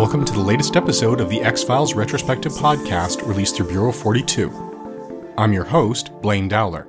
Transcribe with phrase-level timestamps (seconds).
[0.00, 5.34] Welcome to the latest episode of the X Files retrospective podcast released through Bureau 42.
[5.36, 6.88] I'm your host, Blaine Dowler.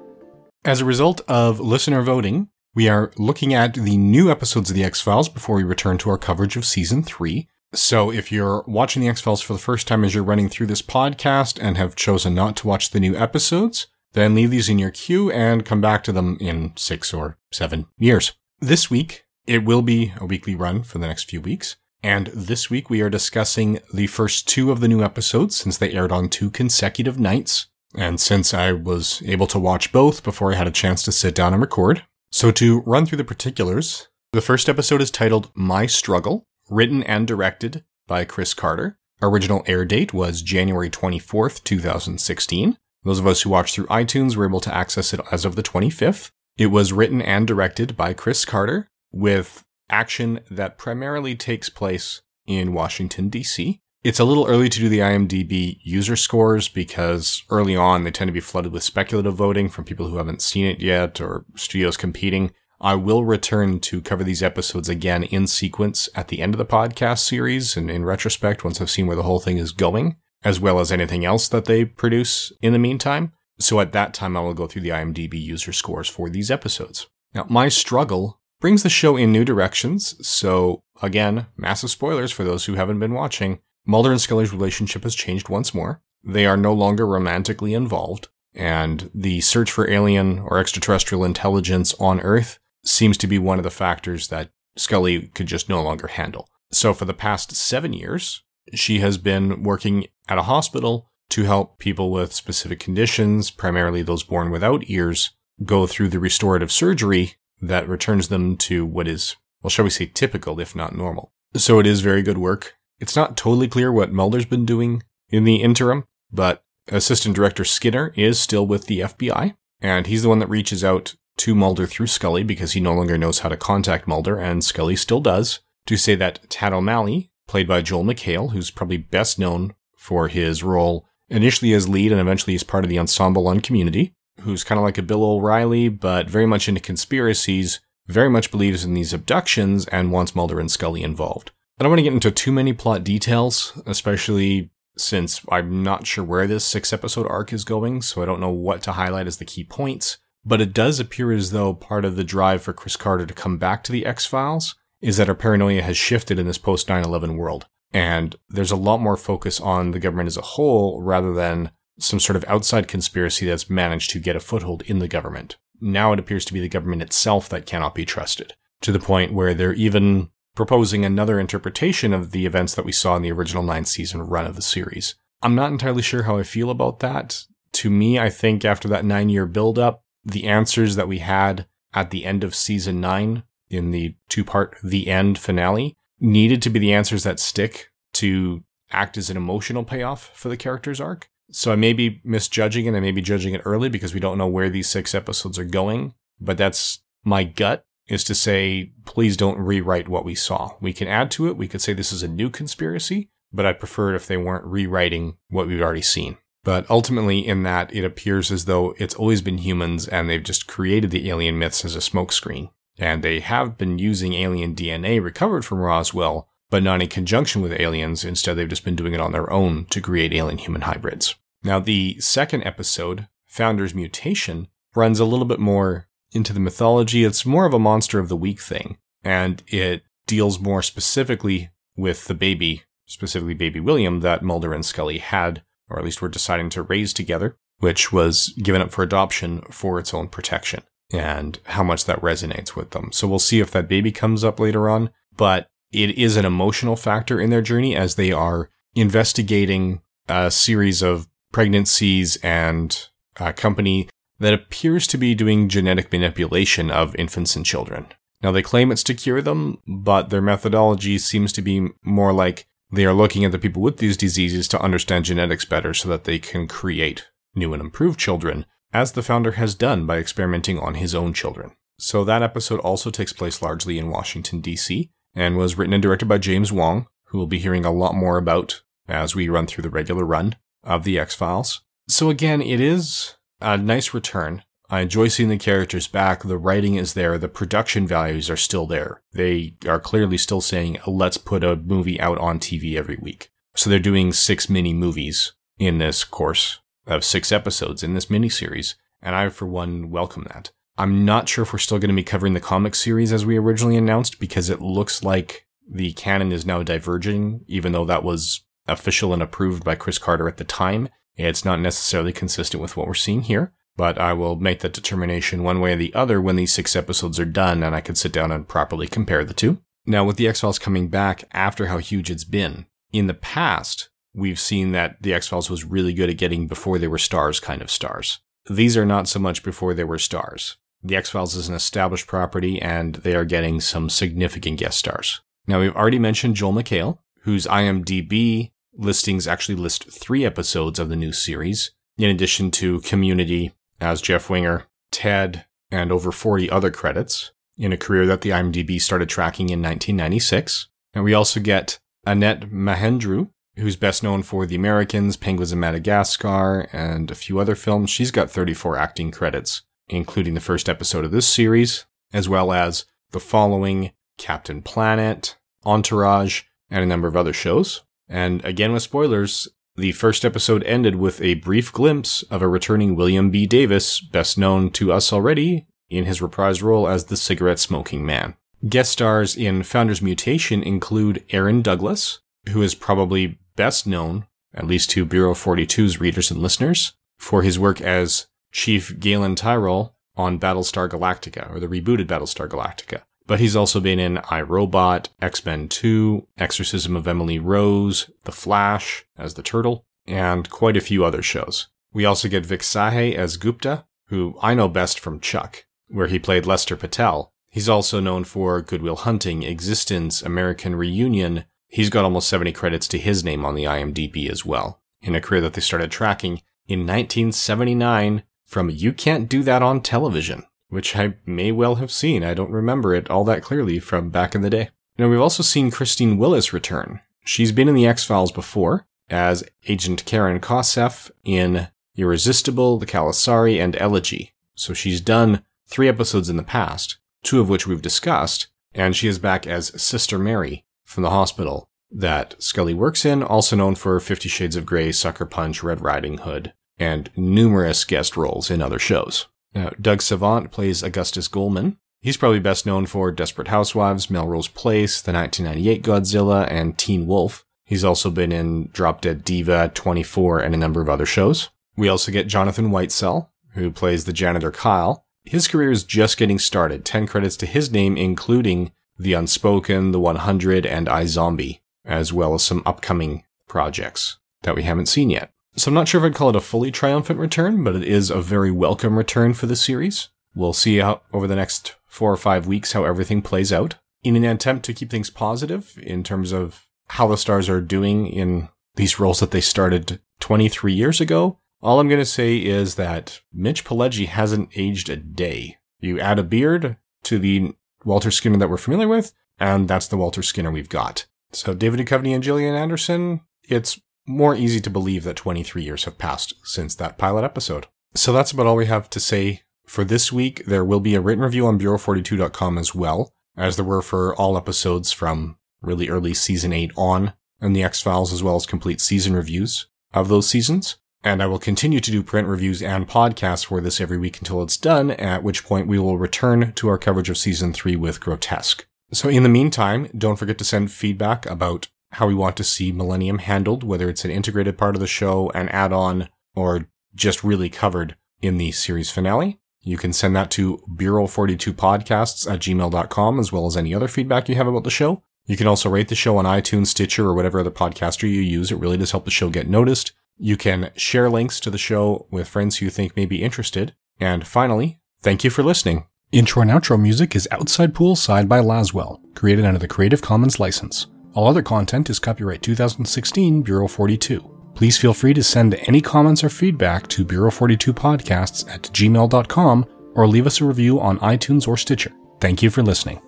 [0.64, 4.86] As a result of listener voting, we are looking at the new episodes of the
[4.86, 7.50] X Files before we return to our coverage of season 3.
[7.74, 10.68] So if you're watching the X Files for the first time as you're running through
[10.68, 14.80] this podcast and have chosen not to watch the new episodes, then leave these in
[14.80, 18.32] your queue and come back to them in six or seven years.
[18.62, 21.76] This week, it will be a weekly run for the next few weeks.
[22.04, 25.94] And this week we are discussing the first two of the new episodes since they
[25.94, 27.68] aired on two consecutive nights.
[27.96, 31.36] And since I was able to watch both before I had a chance to sit
[31.36, 32.04] down and record.
[32.32, 37.28] So to run through the particulars, the first episode is titled My Struggle, written and
[37.28, 38.98] directed by Chris Carter.
[39.22, 42.78] Original air date was January 24th, 2016.
[43.04, 45.64] Those of us who watched through iTunes were able to access it as of the
[45.64, 46.32] 25th.
[46.58, 52.74] It was written and directed by Chris Carter with action that primarily takes place in
[52.74, 53.80] Washington, D.C.
[54.04, 58.30] It's a little early to do the IMDb user scores because early on they tend
[58.30, 61.98] to be flooded with speculative voting from people who haven't seen it yet or studios
[61.98, 62.52] competing.
[62.80, 66.66] I will return to cover these episodes again in sequence at the end of the
[66.66, 70.60] podcast series and in retrospect once I've seen where the whole thing is going, as
[70.60, 73.34] well as anything else that they produce in the meantime.
[73.60, 77.06] So at that time, I will go through the IMDb user scores for these episodes.
[77.36, 80.16] Now, my struggle brings the show in new directions.
[80.26, 83.60] So again, massive spoilers for those who haven't been watching.
[83.86, 86.02] Mulder and Scully's relationship has changed once more.
[86.24, 92.22] They are no longer romantically involved, and the search for alien or extraterrestrial intelligence on
[92.22, 96.48] Earth seems to be one of the factors that Scully could just no longer handle.
[96.72, 98.44] So for the past seven years,
[98.76, 104.24] she has been working at a hospital to help people with specific conditions, primarily those
[104.24, 105.32] born without ears,
[105.66, 110.08] go through the restorative surgery that returns them to what is, well, shall we say
[110.08, 111.32] typical, if not normal.
[111.56, 112.76] So it is very good work.
[113.00, 118.14] It's not totally clear what Mulder's been doing in the interim, but Assistant Director Skinner
[118.16, 122.08] is still with the FBI, and he's the one that reaches out to Mulder through
[122.08, 125.98] Scully because he no longer knows how to contact Mulder, and Scully still does, to
[125.98, 131.06] say that Tad O'Malley, played by Joel McHale, who's probably best known for his role
[131.30, 134.84] initially as lead and eventually as part of the ensemble on Community, who's kind of
[134.84, 139.86] like a Bill O'Reilly, but very much into conspiracies, very much believes in these abductions,
[139.88, 141.52] and wants Mulder and Scully involved.
[141.80, 146.24] I don't want to get into too many plot details, especially since I'm not sure
[146.24, 149.38] where this six episode arc is going, so I don't know what to highlight as
[149.38, 150.18] the key points.
[150.44, 153.58] But it does appear as though part of the drive for Chris Carter to come
[153.58, 157.04] back to the X Files is that our paranoia has shifted in this post 9
[157.04, 157.68] 11 world.
[157.94, 161.72] And there's a lot more focus on the government as a whole rather than
[162.04, 165.58] some sort of outside conspiracy that's managed to get a foothold in the government.
[165.80, 169.34] Now it appears to be the government itself that cannot be trusted, to the point
[169.34, 173.64] where they're even proposing another interpretation of the events that we saw in the original
[173.64, 175.16] nine season run of the series.
[175.42, 177.46] I'm not entirely sure how I feel about that.
[177.74, 181.66] To me, I think after that nine year build up, the answers that we had
[181.94, 186.70] at the end of season nine in the two part The End finale needed to
[186.70, 191.30] be the answers that stick to act as an emotional payoff for the character's arc.
[191.52, 192.96] So I may be misjudging it.
[192.96, 195.66] I may be judging it early because we don't know where these six episodes are
[195.66, 196.14] going.
[196.40, 200.72] But that's my gut is to say, please don't rewrite what we saw.
[200.82, 201.56] We can add to it.
[201.56, 204.66] We could say this is a new conspiracy, but I'd prefer it if they weren't
[204.66, 206.38] rewriting what we've already seen.
[206.64, 210.68] But ultimately, in that, it appears as though it's always been humans and they've just
[210.68, 212.70] created the alien myths as a smokescreen.
[213.00, 217.80] And they have been using alien DNA recovered from Roswell, but not in conjunction with
[217.80, 218.26] aliens.
[218.26, 221.36] Instead, they've just been doing it on their own to create alien human hybrids.
[221.64, 227.24] Now, the second episode, Founder's Mutation, runs a little bit more into the mythology.
[227.24, 232.26] It's more of a monster of the week thing, and it deals more specifically with
[232.26, 236.70] the baby, specifically baby William, that Mulder and Scully had, or at least were deciding
[236.72, 241.84] to raise together, which was given up for adoption for its own protection, and how
[241.84, 243.12] much that resonates with them.
[243.12, 246.96] So we'll see if that baby comes up later on, but it is an emotional
[246.96, 253.08] factor in their journey as they are investigating a series of pregnancies and
[253.38, 254.10] a company
[254.40, 258.08] that appears to be doing genetic manipulation of infants and children.
[258.42, 262.66] Now, they claim it's to cure them, but their methodology seems to be more like
[262.92, 266.24] they are looking at the people with these diseases to understand genetics better so that
[266.24, 270.96] they can create new and improved children, as the founder has done by experimenting on
[270.96, 271.72] his own children.
[272.00, 276.28] So that episode also takes place largely in Washington, D.C., and was written and directed
[276.28, 279.84] by James Wong, who we'll be hearing a lot more about as we run through
[279.84, 281.82] the regular run of the X Files.
[282.08, 284.64] So again, it is a nice return.
[284.90, 286.44] I enjoy seeing the characters back.
[286.44, 287.38] The writing is there.
[287.38, 289.22] The production values are still there.
[289.32, 293.52] They are clearly still saying, let's put a movie out on TV every week.
[293.76, 298.96] So they're doing six mini movies in this course of six episodes in this miniseries.
[299.22, 300.72] And I, for one, welcome that.
[300.98, 303.58] I'm not sure if we're still going to be covering the comic series as we
[303.58, 308.62] originally announced because it looks like the canon is now diverging, even though that was
[308.88, 311.10] official and approved by Chris Carter at the time.
[311.36, 315.64] It's not necessarily consistent with what we're seeing here, but I will make that determination
[315.64, 318.34] one way or the other when these six episodes are done and I can sit
[318.34, 319.80] down and properly compare the two.
[320.06, 324.10] Now, with the X Files coming back after how huge it's been, in the past,
[324.34, 327.60] we've seen that the X Files was really good at getting before they were stars
[327.60, 328.40] kind of stars.
[328.72, 330.78] These are not so much before they were stars.
[331.04, 335.42] The X Files is an established property and they are getting some significant guest stars.
[335.68, 341.18] Now, we've already mentioned Joel McHale, whose IMDb listings actually list three episodes of the
[341.18, 347.52] new series, in addition to Community as Jeff Winger, Ted, and over 40 other credits
[347.78, 350.88] in a career that the IMDb started tracking in 1996.
[351.14, 356.88] And we also get Annette Mahendru, who's best known for The Americans, Penguins of Madagascar,
[356.92, 358.10] and a few other films.
[358.10, 363.06] She's got 34 acting credits, including the first episode of this series, as well as
[363.32, 368.02] the following Captain Planet, Entourage, and a number of other shows.
[368.28, 373.16] And again, with spoilers, the first episode ended with a brief glimpse of a returning
[373.16, 373.68] William B.
[373.68, 378.56] Davis, best known to us already in his reprised role as the cigarette smoking man.
[378.88, 384.46] Guest stars in Founder's Mutation include Aaron Douglas, who is probably best known,
[384.76, 390.16] at least to Bureau 42's readers and listeners, for his work as Chief Galen Tyrol
[390.36, 393.24] on Battlestar Galactica, or the rebooted Battlestar Galactica.
[393.48, 399.26] But he's also been in iRobot, X Men 2, Exorcism of Emily Rose, The Flash
[399.36, 401.88] as the Turtle, and quite a few other shows.
[402.14, 406.38] We also get Vik Sahay as Gupta, who I know best from Chuck, where he
[406.38, 407.52] played Lester Patel.
[407.68, 411.66] He's also known for Goodwill Hunting, eXistenZ, American Reunion.
[411.92, 415.42] He's got almost 70 credits to his name on the IMDb as well, in a
[415.42, 421.16] career that they started tracking in 1979 from You Can't Do That on Television which
[421.16, 422.44] I may well have seen.
[422.44, 424.90] I don't remember it all that clearly from back in the day.
[425.18, 427.22] Now, we've also seen Christine Willes return.
[427.46, 431.88] She's been in the X Files before as Agent Karen Kosseff in
[432.18, 434.54] Irresistible, The Calusari, and Elegy.
[434.76, 439.30] So she's done three episodes in the past, two of which we've discussed, and she
[439.30, 444.20] is back as Sister Mary from the hospital that Scully works in, also known for
[444.20, 449.00] Fifty Shades of Grey, Sucker Punch, Red Riding Hood, and numerous guest roles in other
[449.00, 449.48] shows.
[449.74, 451.98] Now, Doug Savant plays Augustus Goldman.
[452.22, 457.66] He's probably best known for Desperate Housewives, Melrose Place, the 1998 Godzilla, and Teen Wolf.
[457.86, 461.70] He's also been in Drop Dead Diva, 24, and a number of other shows.
[461.98, 465.26] We also get Jonathan Whitesell, who plays the janitor Kyle.
[465.44, 467.04] His career is just getting started.
[467.04, 472.64] 10 credits to his name, including The Unspoken, The 100, and iZombie, as well as
[472.64, 475.52] some upcoming projects that we haven't seen yet.
[475.76, 478.30] So I'm not sure if I'd call it a fully triumphant return, but it is
[478.30, 480.30] a very welcome return for the series.
[480.56, 483.96] We'll see how over the next four or five weeks how everything plays out.
[484.24, 488.28] In an attempt to keep things positive in terms of how the stars are doing
[488.28, 492.96] in these roles that they started 23 years ago, all I'm going to say is
[492.96, 495.78] that Mitch Pileggi hasn't aged a day.
[496.00, 500.18] You add a beard to the Walter Skinner that we're familiar with, and that's the
[500.18, 501.26] Walter Skinner we've got.
[501.52, 506.18] So David Duchovny and Gillian Anderson, it's more easy to believe that 23 years have
[506.18, 507.88] passed since that pilot episode.
[508.14, 510.66] So that's about all we have to say for this week.
[510.66, 514.58] There will be a written review on Bureau42.com as well, as there were for all
[514.58, 519.02] episodes from really early season 8 on, and the X Files, as well as complete
[519.02, 520.98] season reviews of those seasons.
[521.24, 524.64] And I will continue to do print reviews and podcasts for this every week until
[524.64, 528.20] it's done, at which point we will return to our coverage of season 3 with
[528.20, 528.86] Grotesque.
[529.14, 532.92] So in the meantime, don't forget to send feedback about how we want to see
[532.92, 537.44] Millennium handled, whether it's an integrated part of the show, an add on, or just
[537.44, 539.60] really covered in the series finale.
[539.82, 544.56] You can send that to Bureau42podcasts at gmail.com, as well as any other feedback you
[544.56, 545.24] have about the show.
[545.46, 548.72] You can also rate the show on iTunes, Stitcher, or whatever other podcaster you use.
[548.72, 550.14] It really does help the show get noticed.
[550.38, 553.94] You can share links to the show with friends who you think may be interested.
[554.20, 556.06] And finally, thank you for listening.
[556.32, 561.08] Intro and outro music is Outside Poolside by Laswell, created under the Creative Commons license.
[561.34, 564.52] All other content is copyright 2016 Bureau 42.
[564.76, 569.86] Please feel free to send any comments or feedback to Bureau42podcasts at gmail.com
[570.16, 572.12] or leave us a review on iTunes or Stitcher.
[572.40, 573.22] Thank you for listening.